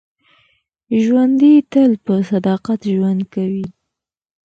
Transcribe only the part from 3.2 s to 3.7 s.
کوي